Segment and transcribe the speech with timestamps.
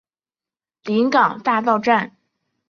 [0.85, 2.17] 临港大道站